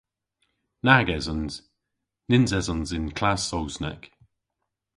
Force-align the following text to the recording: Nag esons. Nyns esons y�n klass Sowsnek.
Nag 0.85 1.07
esons. 1.17 1.53
Nyns 2.29 2.51
esons 2.59 2.89
y�n 2.97 3.05
klass 3.17 3.41
Sowsnek. 3.49 4.03